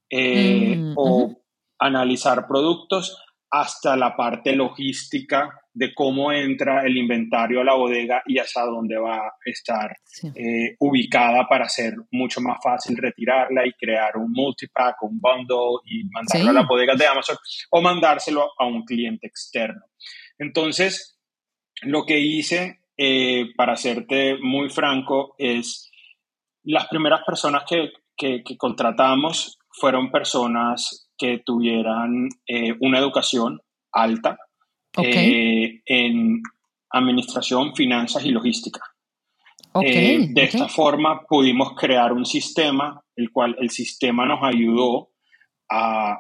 [0.10, 1.44] eh, mm, o
[1.80, 3.18] analizar productos
[3.52, 8.98] hasta la parte logística de cómo entra el inventario a la bodega y hasta dónde
[8.98, 9.96] va a estar
[10.36, 16.04] eh, ubicada para ser mucho más fácil retirarla y crear un multipack, un bundle y
[16.10, 17.38] mandarlo a la bodega de Amazon
[17.72, 19.82] o mandárselo a un cliente externo.
[20.38, 21.20] Entonces,
[21.84, 25.92] lo que hice, eh, para serte muy franco, es
[26.64, 27.92] las primeras personas que,
[28.58, 34.40] contratamos fueron personas que tuvieran eh, una educación alta
[34.98, 36.42] eh, en
[36.90, 38.82] administración, finanzas y logística.
[39.76, 45.12] de esta forma pudimos crear un sistema, el cual el sistema nos ayudó
[45.70, 46.14] a,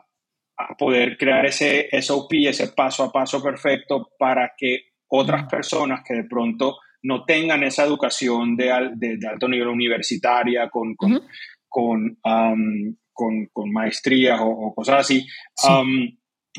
[0.58, 6.14] a poder crear ese SOP, ese paso a paso perfecto para que otras personas que
[6.14, 11.22] de pronto no tengan esa educación de, de, alto nivel universitaria con, con,
[11.68, 12.18] con,
[13.54, 15.28] con, maestrías o, cosas así,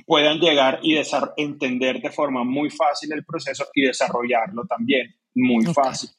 [0.07, 0.97] puedan llegar y
[1.37, 6.11] entender de forma muy fácil el proceso y desarrollarlo también muy fácil.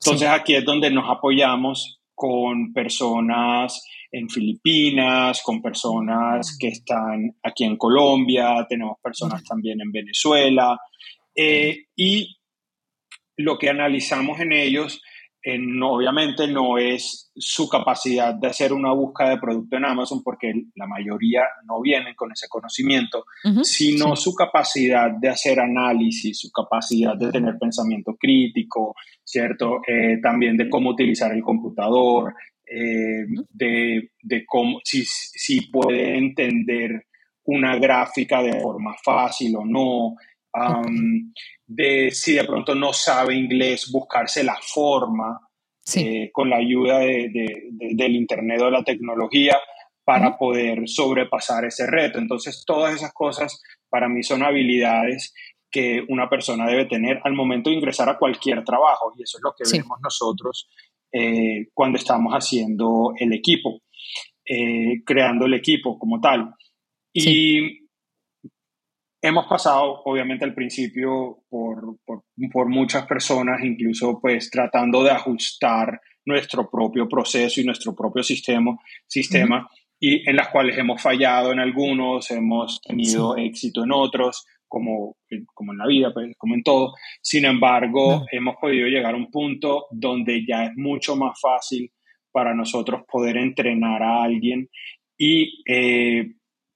[0.00, 7.64] Entonces aquí es donde nos apoyamos con personas en Filipinas, con personas que están aquí
[7.64, 10.78] en Colombia, tenemos personas también en Venezuela,
[11.34, 12.38] eh, y
[13.36, 15.00] lo que analizamos en ellos,
[15.82, 20.86] obviamente no es su capacidad de hacer una búsqueda de producto en Amazon, porque la
[20.86, 23.24] mayoría no vienen con ese conocimiento,
[23.62, 29.80] sino su capacidad de hacer análisis, su capacidad de tener pensamiento crítico, ¿cierto?
[29.86, 32.34] Eh, también de cómo utilizar el computador,
[32.66, 37.06] eh, de, de, cómo, si, si puede entender
[37.44, 40.16] una gráfica de forma fácil o no,
[41.66, 45.40] de si de pronto no sabe inglés, buscarse la forma
[45.94, 49.58] eh, con la ayuda del Internet o de la tecnología
[50.04, 52.18] para poder sobrepasar ese reto.
[52.18, 55.34] Entonces, todas esas cosas para mí son habilidades
[55.70, 59.44] que una persona debe tener al momento de ingresar a cualquier trabajo y eso es
[59.44, 60.68] lo que vemos nosotros
[61.12, 63.82] eh, cuando estamos haciendo el equipo,
[64.44, 66.54] eh, creando el equipo como tal.
[67.12, 67.87] Y
[69.20, 76.70] hemos pasado, obviamente, al principio por, por, muchas personas, incluso pues tratando de ajustar nuestro
[76.70, 78.76] propio proceso y nuestro propio sistema,
[79.06, 79.68] sistema
[80.00, 85.16] y en las cuales hemos fallado en algunos, hemos tenido éxito en otros, como,
[85.54, 86.92] como en la vida, pues, como en todo.
[87.20, 91.90] Sin embargo, hemos podido llegar a un punto donde ya es mucho más fácil
[92.30, 94.68] para nosotros poder entrenar a alguien
[95.16, 96.34] y eh,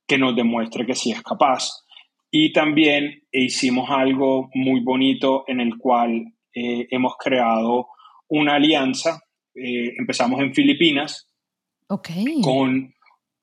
[0.09, 1.85] que nos demuestre que sí es capaz.
[2.35, 7.89] Y también hicimos algo muy bonito en el cual eh, hemos creado
[8.29, 9.21] una alianza.
[9.55, 11.29] Eh, empezamos en Filipinas
[12.43, 12.95] con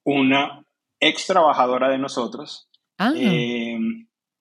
[0.03, 0.65] una
[0.99, 3.13] ex trabajadora de nosotros ah.
[3.15, 3.77] eh,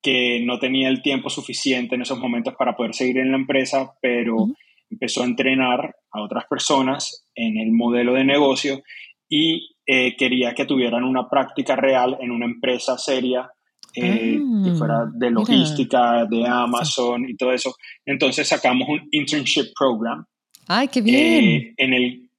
[0.01, 3.99] que no tenía el tiempo suficiente en esos momentos para poder seguir en la empresa,
[4.01, 4.49] pero
[4.91, 8.83] empezó a entrenar a otras personas en el modelo de negocio
[9.29, 13.51] y eh, quería que tuvieran una práctica real en una empresa seria
[13.94, 17.74] eh, que fuera ah, de logística, de Amazon y todo eso.
[18.05, 20.24] Entonces sacamos un internship program.
[20.66, 21.44] ¡Ay, qué bien!
[21.44, 22.31] Eh, en, el,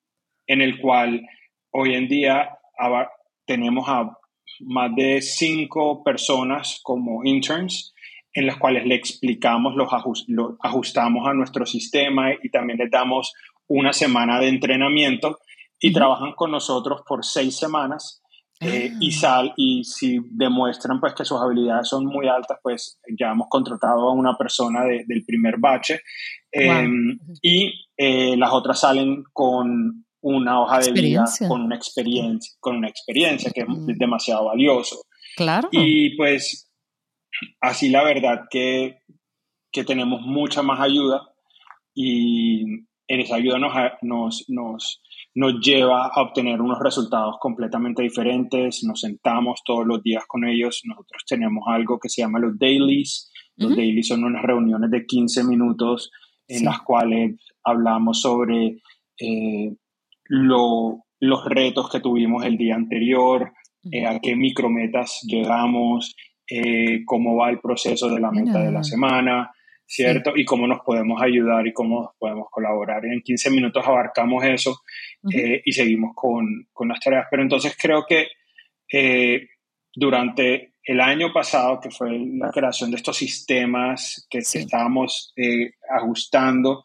[0.47, 1.21] en el cual
[1.71, 2.49] hoy en día
[3.45, 4.15] tenemos a
[4.61, 7.93] más de cinco personas como interns
[8.33, 9.89] en las cuales le explicamos, los
[10.27, 13.33] lo ajustamos a nuestro sistema y también les damos
[13.67, 15.39] una semana de entrenamiento
[15.79, 18.21] y trabajan con nosotros por seis semanas
[18.61, 19.19] eh, y, ah.
[19.19, 24.09] sal, y si demuestran pues que sus habilidades son muy altas, pues ya hemos contratado
[24.09, 26.01] a una persona del primer bache
[26.51, 32.75] em, y eh, las otras salen con una hoja de vida, con una experiencia, con
[32.75, 33.85] una experiencia que es mm.
[33.97, 35.03] demasiado valioso.
[35.37, 35.69] Claro.
[35.71, 36.69] Y pues
[37.61, 39.03] así la verdad que,
[39.71, 41.21] que tenemos mucha más ayuda
[41.95, 42.63] y
[43.07, 45.01] en esa ayuda nos, nos, nos
[45.35, 48.83] nos lleva a obtener unos resultados completamente diferentes.
[48.83, 50.81] Nos sentamos todos los días con ellos.
[50.85, 53.31] Nosotros tenemos algo que se llama los dailies.
[53.55, 56.11] Los dailies son unas reuniones de 15 minutos
[56.47, 58.81] en las cuales hablamos sobre
[59.19, 59.75] eh,
[60.29, 63.51] los retos que tuvimos el día anterior,
[63.91, 66.15] eh, a qué micrometas llegamos,
[66.49, 69.51] eh, cómo va el proceso de la meta de la semana,
[69.89, 70.33] ¿cierto?
[70.35, 73.03] Y cómo nos podemos ayudar y cómo podemos colaborar.
[73.05, 74.81] En 15 minutos abarcamos eso
[75.33, 77.25] eh, y seguimos con, con, las tareas.
[77.31, 78.27] Pero entonces creo que
[78.93, 79.47] eh,
[79.95, 86.83] durante el año pasado, que fue la creación de estos sistemas que, estábamos eh, ajustando,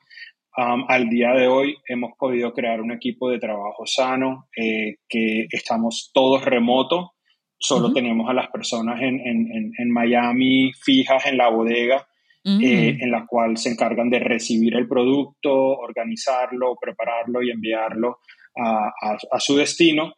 [0.57, 6.11] um, al día de hoy hemos podido crear un equipo de trabajo sano, que estamos
[6.15, 7.13] todos remoto,
[7.59, 12.07] solo tenemos a las personas en, en, en Miami fijas en la bodega
[12.47, 18.19] eh, en la cual se encargan de recibir el producto, organizarlo, prepararlo y enviarlo
[18.55, 18.93] a,
[19.31, 20.13] a, su destino.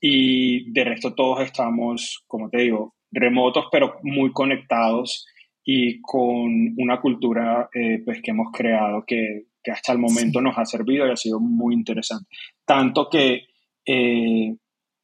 [0.00, 5.26] Y de resto todos estamos, como te digo, remotos, pero muy conectados
[5.62, 10.56] y con una cultura eh, pues, que hemos creado que, que hasta el momento nos
[10.56, 12.30] ha servido y ha sido muy interesante.
[12.64, 13.42] Tanto que
[13.84, 14.56] eh,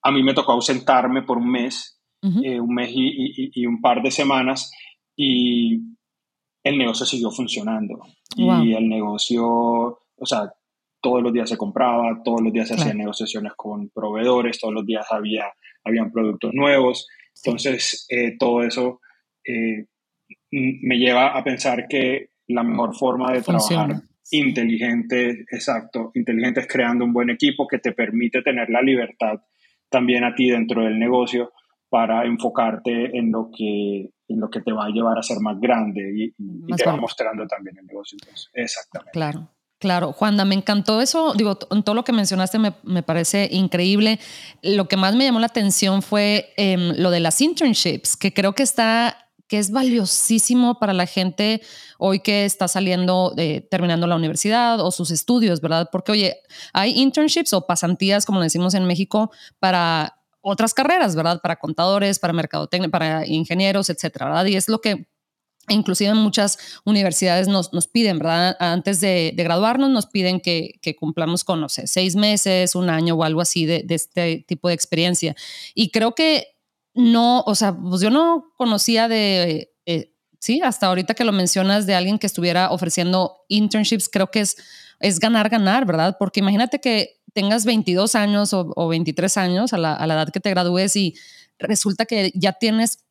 [0.03, 4.03] a mí me tocó ausentarme por un mes, un mes y, y, y, un par
[4.03, 4.73] de semanas,
[5.15, 5.98] y
[6.69, 8.01] el negocio siguió funcionando.
[8.37, 10.53] Y el negocio, o sea,
[11.01, 14.87] todos los días se compraba, todos los días se hacían negociaciones con proveedores, todos los
[14.87, 15.47] días había
[15.89, 17.09] habían productos nuevos.
[17.45, 19.01] Entonces, eh, todo eso
[19.45, 19.87] eh,
[20.51, 27.05] me lleva a pensar que la mejor forma de trabajar inteligente, exacto, inteligente es creando
[27.05, 29.41] un buen equipo que te permite tener la libertad
[29.89, 31.53] también a ti dentro del negocio
[31.89, 35.59] para enfocarte en lo que en lo que te va a llevar a ser más
[35.59, 38.19] grande y, te va mostrando también el negocio.
[38.53, 39.13] exactamente.
[39.13, 39.49] Claro.
[39.81, 41.35] Claro, Juanda, me encantó eso.
[41.35, 44.19] Digo, en todo lo que mencionaste me, me, parece increíble.
[44.61, 48.57] Lo que más me llamó la atención fue em, lo de las internships, que creo
[48.57, 51.63] que está, que es valiosísimo para la gente
[51.97, 53.37] hoy que está saliendo,
[53.71, 55.89] terminando la universidad o sus estudios, ¿verdad?
[55.93, 56.37] Porque, oye,
[56.73, 60.18] hay internships o pasantías, como decimos en México, para
[60.49, 61.41] otras carreras, ¿verdad?
[61.43, 64.47] Para contadores, para mercadotecnia, para ingenieros, etcétera, ¿verdad?
[64.47, 65.07] Y es lo que
[65.69, 68.57] inclusive en muchas universidades nos, nos piden, ¿verdad?
[68.59, 73.15] Antes de, graduarnos nos piden que, que, cumplamos con, no sé, seis meses, un año
[73.15, 75.37] o algo así de, este tipo de experiencia.
[75.75, 76.57] Y creo que
[76.95, 81.87] no, o sea, pues yo no conocía de, eh, sí, hasta ahorita que lo mencionas
[81.87, 84.57] de alguien que estuviera ofreciendo internships, creo que es,
[85.01, 86.17] es ganar, ganar, ¿verdad?
[86.19, 90.41] Porque imagínate que tengas 22 años o, 23 años a la, a la, edad que
[90.41, 91.15] te gradúes y
[91.59, 93.05] resulta que ya tienes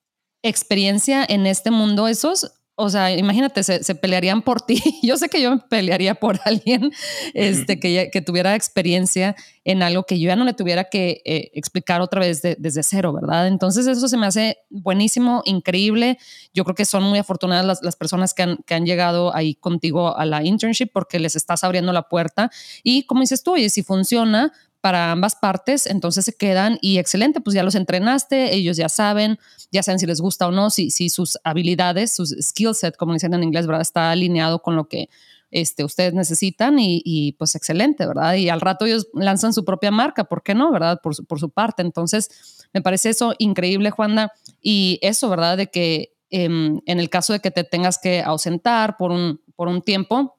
[0.44, 4.80] experiencia en este mundo, esos o sea, imagínate, se, pelearían por ti.
[5.02, 6.92] Yo sé que yo me pelearía por alguien
[7.34, 9.36] este, que, que tuviera experiencia
[9.66, 13.12] en algo que yo ya no le tuviera que eh, explicar otra vez desde cero,
[13.12, 13.48] ¿verdad?
[13.48, 16.20] Entonces eso se me hace buenísimo, increíble.
[16.54, 19.56] Yo creo que son muy afortunadas las, las personas que han, que han, llegado ahí
[19.56, 22.50] contigo a la internship porque les estás abriendo la puerta.
[22.82, 24.54] Y como dices tú, y si funciona,
[24.88, 29.38] para ambas partes, entonces se quedan y excelente, pues ya los entrenaste, ellos ya saben,
[29.70, 33.12] ya saben si les gusta o no, si, si sus habilidades, sus skill set, como
[33.12, 33.82] dicen en inglés, ¿verdad?
[33.82, 35.10] Está alineado con lo que
[35.52, 38.36] este, ustedes necesitan y, y, pues excelente, ¿verdad?
[38.36, 41.02] Y al rato ellos lanzan su propia marca, ¿por qué no, verdad?
[41.04, 41.82] Por su, por su parte.
[41.82, 42.30] Entonces,
[42.74, 45.58] me parece eso increíble, Juanda, y eso, ¿verdad?
[45.58, 49.68] De que em, en el caso de que te tengas que ausentar por un, por
[49.68, 50.37] un tiempo,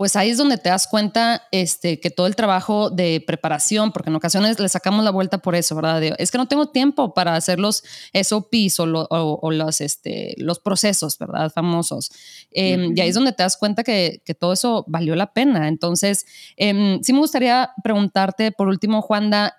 [0.00, 4.08] pues ahí es donde te das cuenta este, que todo el trabajo de preparación, porque
[4.08, 6.02] en ocasiones le sacamos la vuelta por eso, ¿verdad?
[6.16, 7.84] es que no tengo tiempo para hacer los
[8.14, 11.52] SOPs o, o, los, este, los procesos, ¿verdad?
[11.52, 12.12] Famosos.
[12.50, 15.68] Em, y ahí es donde te das cuenta que, que todo eso valió la pena.
[15.68, 16.24] Entonces,
[16.56, 19.54] eh, sí me gustaría preguntarte, por último, Juanda,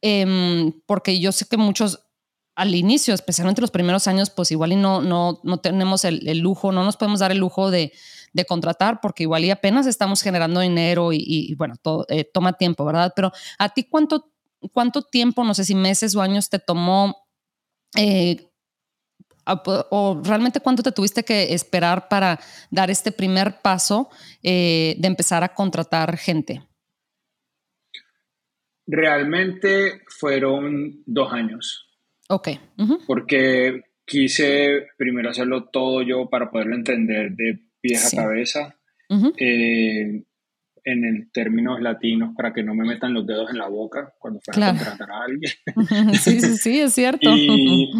[0.00, 2.06] em, porque yo sé que muchos
[2.56, 6.72] al inicio, especialmente los primeros años, pues igual y no, no, no tenemos el, lujo,
[6.72, 7.92] no nos podemos dar el lujo de,
[8.36, 12.84] de, contratar porque igual y apenas estamos generando dinero y, bueno, todo, eh, toma tiempo,
[12.84, 13.12] ¿verdad?
[13.16, 14.32] Pero a ti, ¿cuánto,
[14.72, 17.16] ¿cuánto tiempo, no sé si meses o años te tomó
[17.96, 18.50] eh,
[19.46, 24.10] o realmente cuánto te tuviste que esperar para dar este primer paso
[24.42, 26.62] eh, de empezar a contratar gente?
[28.86, 31.86] Realmente fueron dos años.
[32.28, 32.48] Ok.
[33.06, 38.76] Porque quise primero hacerlo todo yo para poderlo entender de pies a cabeza.
[39.38, 40.24] Eh,
[40.84, 44.40] en el términos latinos para que no me metan los dedos en la boca cuando
[44.40, 45.52] fuera a contratar a alguien.
[46.20, 47.28] sí, sí, sí, es cierto.
[47.36, 47.90] y,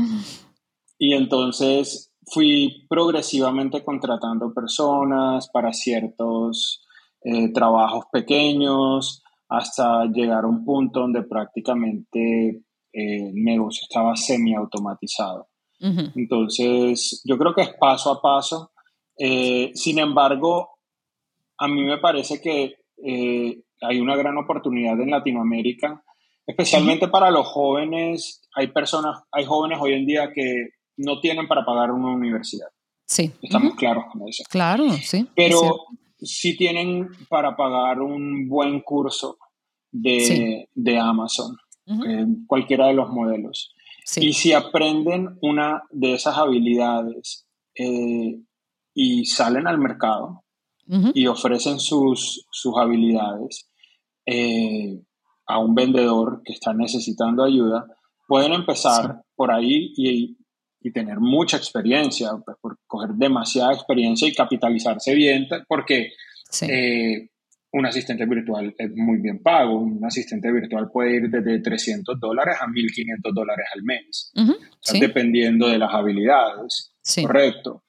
[0.99, 6.85] y entonces fui progresivamente contratando personas para ciertos
[7.23, 15.49] eh, trabajos pequeños hasta llegar a un punto donde prácticamente eh, el negocio estaba semi-automatizado.
[15.79, 18.73] Entonces, yo creo que es paso a paso.
[19.19, 20.79] Eh, sin embargo,
[21.59, 22.77] a mí me parece que
[23.81, 26.03] hay una gran oportunidad en Latinoamérica,
[26.47, 28.43] especialmente para los jóvenes.
[28.55, 32.69] Hay personas, hay jóvenes hoy en día que no tienen para pagar una universidad.
[33.07, 33.33] Sí.
[33.43, 34.43] Estamos claros con eso.
[34.49, 35.27] Claro, sí.
[35.35, 35.87] Pero
[36.19, 39.39] sí tienen para pagar un buen curso
[39.93, 40.69] de,
[41.01, 41.57] Amazon,
[42.47, 43.75] cualquiera de los modelos.
[44.17, 48.41] Y si aprenden una de esas habilidades eh,
[48.97, 50.43] y salen al mercado
[51.15, 53.69] y ofrecen sus, sus habilidades
[54.25, 55.01] eh,
[55.47, 57.87] a un vendedor que está necesitando ayuda,
[58.29, 60.37] pueden empezar por ahí y
[60.87, 66.13] y tener mucha experiencia, pues, por coger demasiada experiencia y capitalizarse bien, porque
[66.63, 67.29] eh,
[67.73, 69.81] un asistente virtual es muy bien pago.
[69.81, 74.33] Un asistente virtual puede ir desde 300 dólares a 1.500 dólares al mes,
[75.01, 76.93] dependiendo de las habilidades.
[77.23, 77.83] Correcto.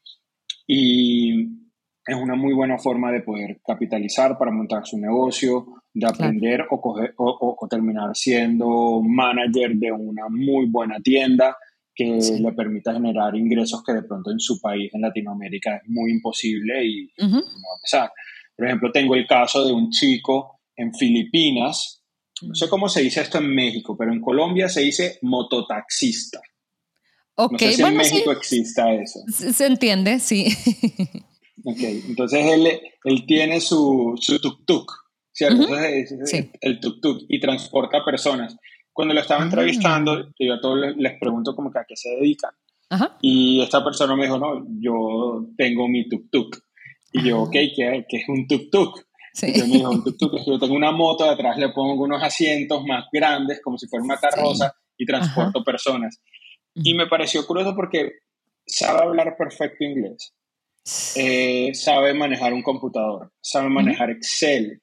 [0.68, 1.58] Y
[2.06, 6.80] es una muy buena forma de poder capitalizar para montar su negocio, de aprender o,
[6.80, 11.58] coger, o, terminar siendo manager de una muy buena tienda
[11.96, 16.12] que le permita generar ingresos que de pronto en su país, en Latinoamérica, es muy
[16.12, 18.12] imposible y no va a pasar.
[18.56, 22.04] Por ejemplo, tengo el caso de un chico en Filipinas,
[22.44, 26.40] no sé cómo se dice esto en México, pero en Colombia se dice mototaxista.
[27.40, 29.20] Ok, no sé si en México exista eso.
[29.30, 30.48] Se entiende, sí.
[31.64, 32.68] ok, entonces él,
[33.04, 34.86] él tiene su, su tuk-tuk,
[35.32, 35.68] ¿cierto?
[36.26, 36.50] sí.
[36.62, 38.58] el tuk-tuk y transporta personas.
[38.92, 39.46] Cuando lo estaba ah.
[39.46, 42.52] entrevistando, yo a todos les, pregunto como que a qué se dedican.
[43.22, 46.58] Y esta persona me dijo, no, yo tengo mi tuk-tuk.
[47.14, 49.06] Y yo, ok, ¿qué, ¿qué, es un tuk-tuk?
[49.34, 49.52] Sí.
[49.54, 51.70] Y yo me dijo, un tuk-tuk es que yo tengo una moto, de atrás le
[51.70, 56.20] pongo unos asientos más grandes, como si fuera una carroza, y transporto personas.
[56.84, 58.20] Y me pareció curioso porque
[58.66, 60.34] sabe hablar perfecto inglés,
[61.16, 64.82] eh, sabe manejar un computador, sabe manejar Excel,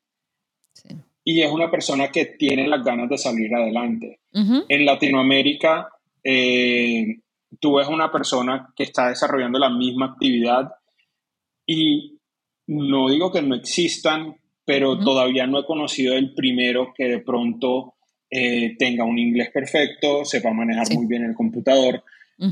[1.22, 4.20] y es una persona que tiene las ganas de salir adelante.
[4.33, 5.88] En Latinoamérica,
[6.22, 7.20] eh,
[7.61, 10.72] tú ves una persona que está desarrollando la misma actividad
[11.66, 12.18] y
[12.66, 17.93] no digo que no existan, pero todavía no he conocido el primero que de pronto
[18.37, 22.03] eh, tenga un inglés perfecto, sepa manejar muy bien el computador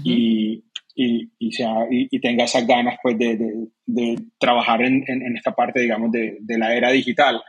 [0.05, 0.63] y,
[0.95, 3.37] y, sea, y, tenga esas ganas pues, de,
[3.85, 7.43] de, trabajar en, en, esta parte, digamos, de, de la era digital.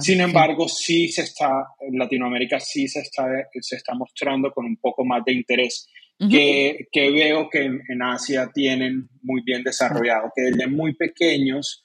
[0.00, 1.08] Sin embargo, sí.
[1.10, 3.28] se está, en Latinoamérica sí se está,
[3.60, 5.88] se está mostrando con un poco más de interés.
[6.18, 11.84] que, que, veo que en, Asia tienen muy bien desarrollado, que desde muy pequeños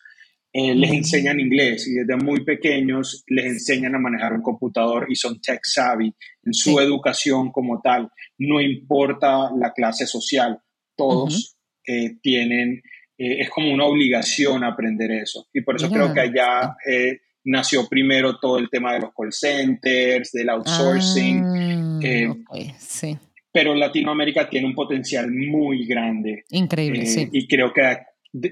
[0.58, 5.16] eh, les enseñan inglés y desde muy pequeños les enseñan a manejar un computador y
[5.16, 8.10] son tech savvy en su educación como tal.
[8.38, 10.58] No importa la clase social,
[10.96, 12.82] todos eh, tienen,
[13.18, 15.46] eh, es como una obligación aprender eso.
[15.52, 19.34] Y por eso creo que allá eh, nació primero todo el tema de los call
[19.34, 21.44] centers, del outsourcing.
[21.44, 23.18] Ah, sí.
[23.52, 26.46] Pero Latinoamérica tiene un potencial muy grande.
[26.52, 27.28] Increíble, sí.
[27.34, 27.82] Y creo que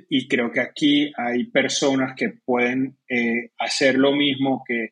[0.10, 2.98] y creo que aquí hay personas que pueden
[3.58, 4.90] hacer lo mismo que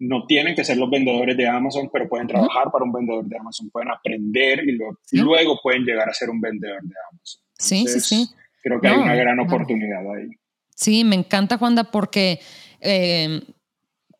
[0.00, 3.36] no tienen que ser los vendedores de Amazon, pero pueden trabajar para un vendedor de
[3.36, 4.78] Amazon, pueden aprender y,
[5.18, 7.42] luego pueden llegar a ser un vendedor de Amazon.
[7.58, 8.28] sí, sí, sí.
[8.62, 10.28] Creo que hay una gran oportunidad ahí.
[10.74, 12.40] Sí, me encanta, Juanda, porque
[12.80, 13.42] eh,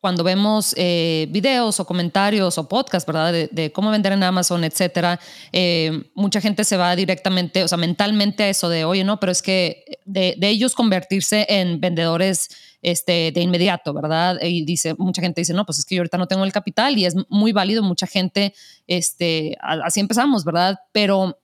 [0.01, 3.47] cuando vemos eh, videos o comentarios o podcasts, ¿verdad?
[3.51, 5.19] De, cómo vender en Amazon, etcétera,
[5.53, 9.31] eh, mucha gente se va directamente, o sea, mentalmente a eso de, oye, no, pero
[9.31, 12.49] es que de, ellos convertirse en vendedores
[12.81, 14.39] este, de inmediato, ¿verdad?
[14.41, 16.97] Y dice, mucha gente dice, no, pues es que yo ahorita no tengo el capital
[16.97, 18.55] y es muy válido, mucha gente,
[18.87, 20.79] este, así empezamos, ¿verdad?
[20.91, 21.37] Pero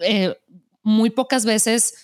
[0.00, 0.34] eh,
[0.82, 1.94] muy pocas veces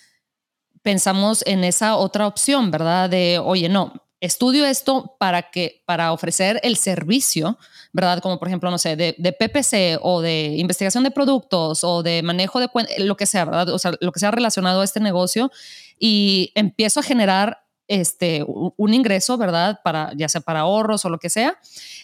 [0.82, 3.11] pensamos en esa otra opción, ¿verdad?
[3.11, 7.59] De, oye, no, estudio esto para que, para ofrecer el servicio,
[7.93, 8.21] ¿verdad?
[8.21, 12.61] Como por ejemplo, no sé, de, PPC o de investigación de productos o de manejo
[12.61, 12.68] de
[12.99, 13.71] lo que sea, ¿verdad?
[13.71, 15.51] O sea, lo que sea relacionado a este negocio
[15.99, 19.81] y empiezo a generar este, un ingreso, ¿verdad?
[19.83, 21.59] Para, ya sea para ahorros o lo que sea.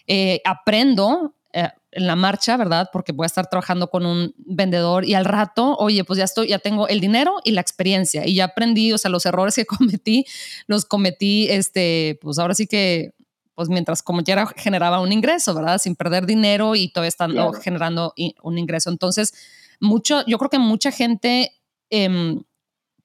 [0.06, 2.90] Eh, aprendo eh, en la marcha, ¿verdad?
[2.92, 6.48] Porque voy a estar trabajando con un vendedor y al rato, oye, pues ya estoy,
[6.48, 9.64] ya tengo el dinero y la experiencia y ya aprendí, o sea, los errores que
[9.66, 10.26] cometí,
[10.66, 13.14] los cometí, este, pues ahora sí que,
[13.54, 15.78] pues mientras como ya era, generaba un ingreso, ¿verdad?
[15.78, 18.90] Sin perder dinero y todavía estando generando un ingreso.
[18.90, 19.32] Entonces,
[19.80, 21.52] mucho, yo creo que mucha gente
[21.88, 22.36] eh,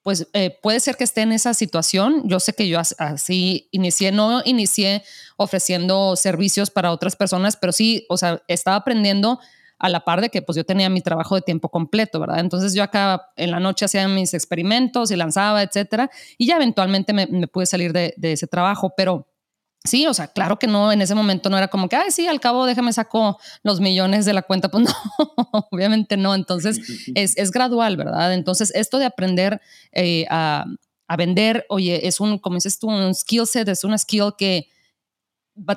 [0.04, 2.24] pues eh, puede ser que esté en esa situación.
[2.26, 5.04] Yo sé que yo así inicié, no inicié
[5.38, 9.39] ofreciendo servicios para otras personas, pero sí, o sea, estaba aprendiendo
[9.78, 12.39] a la par de que pues yo tenía mi trabajo de tiempo completo, ¿verdad?
[12.39, 17.14] Entonces yo acá en la noche hacía mis experimentos y lanzaba, etcétera, y ya eventualmente
[17.14, 19.28] me, pude salir de, de ese trabajo, pero
[19.84, 22.27] Sí, o sea, claro que no, en ese momento no era como que, ay, sí,
[22.27, 24.69] al cabo déjame saco los millones de la cuenta.
[24.69, 26.36] Pues no, obviamente no.
[26.36, 26.79] Entonces
[27.15, 28.34] es, es gradual, ¿verdad?
[28.34, 29.59] Entonces esto de aprender
[29.91, 30.65] eh, a,
[31.07, 34.67] a, vender, oye, es un, como dices tú, un skill set, es una skill que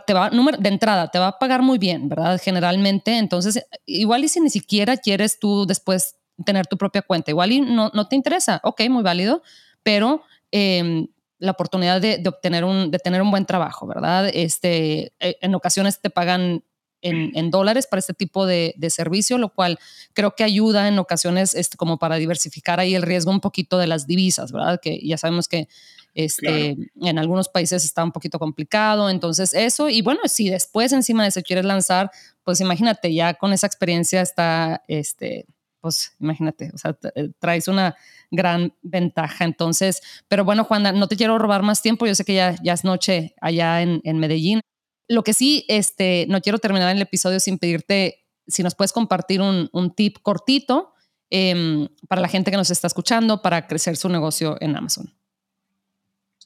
[0.06, 2.38] te va, número, de entrada, te va a pagar muy bien, ¿verdad?
[2.42, 3.16] Generalmente.
[3.16, 7.60] Entonces, igual y si ni siquiera quieres tú después tener tu propia cuenta, igual y
[7.60, 9.42] no, no te interesa, ok, muy válido,
[9.82, 10.22] pero...
[10.52, 11.08] Eh,
[11.44, 14.30] la oportunidad de, obtener un, de tener un buen trabajo, ¿verdad?
[14.32, 16.64] Este, eh, en ocasiones te pagan
[17.04, 19.78] en, dólares para este tipo de, servicio, lo cual
[20.14, 23.86] creo que ayuda en ocasiones este, como para diversificar ahí el riesgo un poquito de
[23.86, 24.80] las divisas, ¿verdad?
[24.82, 25.68] Que ya sabemos que
[26.14, 31.24] este, en algunos países está un poquito complicado, entonces eso, y bueno, si después encima
[31.24, 32.10] de eso quieres lanzar,
[32.42, 35.46] pues imagínate, ya con esa experiencia está, este,
[35.84, 37.94] pues imagínate, o sea, eh, traes una
[38.30, 39.44] gran ventaja.
[39.44, 42.06] Entonces, pero bueno, Juana, no te quiero robar más tiempo.
[42.06, 44.62] Yo sé que ya, es noche allá en, Medellín.
[45.08, 49.42] Lo que sí, este, no quiero terminar el episodio sin pedirte si nos puedes compartir
[49.42, 50.94] un, un tip cortito
[51.28, 55.12] em, para la gente que nos está escuchando para crecer su negocio en Amazon.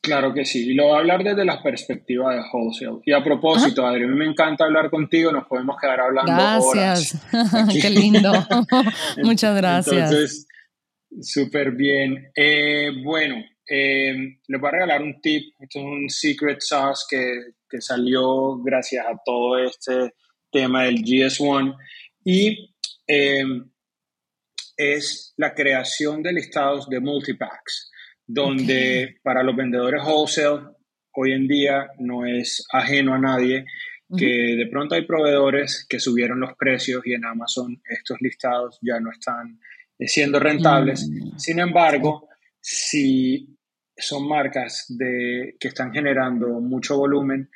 [0.01, 3.01] Claro que sí, y lo voy a hablar desde la perspectiva de wholesale.
[3.05, 7.21] Y a propósito, Adri, a mí me encanta hablar contigo, nos podemos quedar hablando gracias.
[7.83, 8.33] Qué lindo.
[9.23, 10.11] Muchas gracias.
[10.11, 10.47] Entonces,
[11.21, 12.31] súper bien.
[12.35, 13.37] Eh, bueno,
[13.69, 14.15] eh,
[14.47, 19.05] les voy a regalar un tip, esto es un secret sauce que, que salió gracias
[19.05, 20.15] a todo este
[20.51, 21.77] tema del GS1
[22.25, 22.75] y
[23.07, 23.45] eh,
[24.77, 27.91] es la creación de listados de multipacks
[28.29, 30.69] donde para los vendedores wholesale
[31.15, 33.65] hoy en día no es ajeno a nadie
[34.17, 38.99] que de pronto hay proveedores que subieron los precios y en Amazon estos listados ya
[39.01, 39.61] no están
[39.99, 41.09] eh, siendo rentables.
[41.09, 41.37] Mm.
[41.37, 43.59] Sin embargo, si
[43.95, 47.51] son marcas de, que están generando mucho volumen,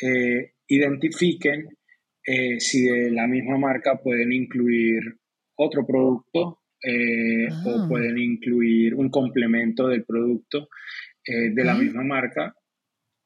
[0.00, 1.76] eh, identifiquen
[2.24, 5.18] eh, si de la misma marca pueden incluir
[5.56, 7.86] otro producto eh, o ah.
[7.88, 10.68] pueden incluir un complemento del producto
[11.24, 12.54] eh, de la misma marca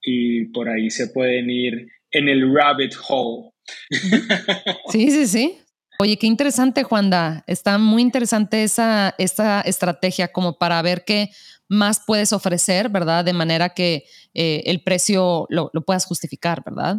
[0.01, 3.51] y por ahí se pueden ir en el rabbit hole.
[4.90, 5.59] Sí, sí, sí.
[5.98, 7.44] Oye, qué interesante, Juanda.
[7.46, 11.28] Está muy interesante esa, esta estrategia como para ver qué
[11.68, 13.24] más puedes ofrecer, ¿verdad?
[13.24, 16.96] De manera que eh, el precio lo, lo puedas justificar, ¿verdad?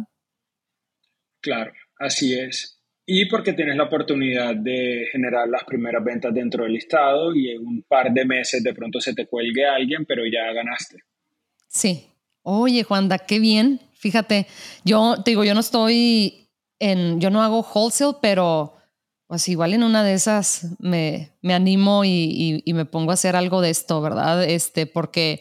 [1.42, 6.74] Claro, así es y porque tienes la oportunidad de generar las primeras ventas dentro del
[6.74, 10.52] listado y en un par de meses de pronto se te cuelgue alguien, pero ya
[10.52, 10.98] ganaste.
[11.68, 12.06] Sí.
[12.42, 13.80] Oye, Juanda, qué bien.
[13.94, 14.46] Fíjate,
[14.84, 16.48] yo te digo, yo no estoy
[16.78, 18.76] en, yo no hago wholesale, pero
[19.26, 23.34] pues igual en una de esas me, me animo y, y, me pongo a hacer
[23.34, 24.44] algo de esto, ¿verdad?
[24.44, 25.40] Este, porque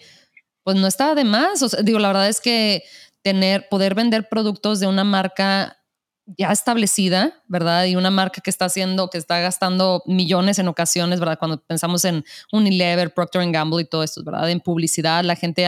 [0.63, 1.61] pues no está de más.
[1.61, 2.83] O sea, digo, la verdad es que
[3.21, 5.80] tener, poder vender productos de una marca
[6.25, 7.85] ya establecida, ¿verdad?
[7.85, 11.39] Y una marca que está haciendo, que está gastando millones en ocasiones, ¿verdad?
[11.39, 14.49] Cuando pensamos en Unilever, Procter Gamble y todo esto, ¿verdad?
[14.49, 15.65] En publicidad, la gente,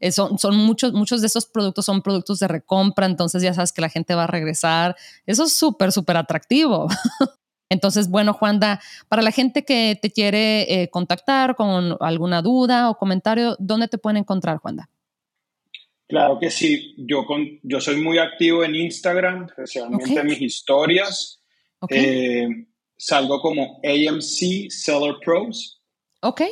[0.00, 3.72] eh, son, son muchos, muchos de esos productos son productos de recompra, entonces ya sabes
[3.72, 4.96] que la gente va a regresar.
[5.26, 6.88] Eso es súper, súper atractivo.
[7.70, 12.98] Entonces, bueno, Juanda, para la gente que te quiere eh, contactar con alguna duda o
[12.98, 14.90] comentario, ¿dónde te pueden encontrar, Juanda?
[16.12, 21.42] Claro que sí, yo, con, yo soy muy activo en Instagram, especialmente en mis historias.
[21.88, 22.46] Eh,
[22.98, 25.80] salgo como AMC Seller Pros.
[26.20, 26.42] Ok.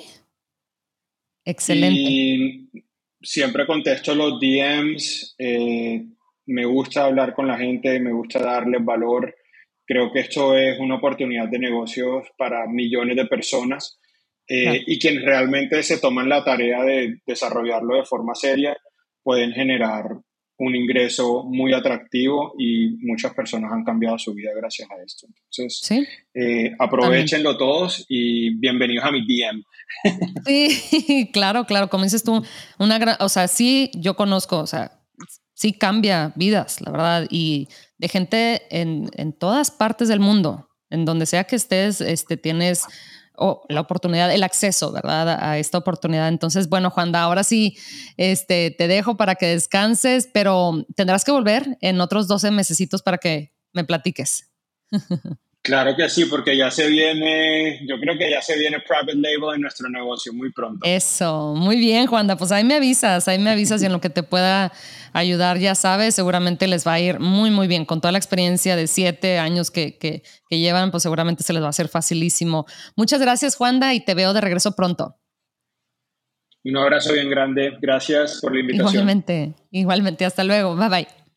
[1.44, 2.00] Excelente.
[2.00, 2.70] Y
[3.20, 6.06] siempre contesto los DMs, eh,
[6.46, 9.36] me gusta hablar con la gente, me gusta darles valor.
[9.84, 14.00] Creo que esto es una oportunidad de negocios para millones de personas
[14.48, 18.74] eh, y quienes realmente se toman la tarea de desarrollarlo de forma seria
[19.30, 20.06] pueden generar
[20.58, 25.28] un ingreso muy atractivo y muchas personas han cambiado su vida gracias a esto.
[25.28, 25.88] Entonces,
[26.34, 29.62] eh, aprovechenlo todos y bienvenidos a mi DM.
[30.46, 32.44] Sí, claro, claro, como dices tú,
[32.80, 35.00] una gran, o sea, sí, yo conozco, o sea,
[35.54, 37.68] sí cambia vidas, la verdad, y
[37.98, 42.82] de gente en, en todas partes del mundo, en donde sea que estés, este, tienes
[43.36, 45.38] o la oportunidad, el acceso, ¿verdad?
[45.42, 46.28] A esta oportunidad.
[46.28, 47.76] Entonces, bueno, Juanda, ahora sí,
[48.16, 53.18] este, te dejo para que descanses, pero tendrás que volver en otros 12 mesecitos para
[53.18, 54.50] que me platiques.
[55.62, 59.56] Claro que sí, porque ya se viene, yo creo que ya se viene private label
[59.56, 60.80] en nuestro negocio muy pronto.
[60.86, 62.36] Eso, muy bien, Juanda.
[62.36, 64.72] Pues ahí me avisas, ahí me avisas y en lo que te pueda
[65.12, 67.84] ayudar, ya sabes, seguramente les va a ir muy, muy bien.
[67.84, 71.62] Con toda la experiencia de siete años que, que, que llevan, pues seguramente se les
[71.62, 72.64] va a hacer facilísimo.
[72.96, 75.16] Muchas gracias, Juanda, y te veo de regreso pronto.
[76.64, 77.72] Un abrazo bien grande.
[77.80, 78.92] Gracias por la invitación.
[78.92, 80.24] Igualmente, igualmente.
[80.24, 80.74] Hasta luego.
[80.74, 81.19] Bye bye.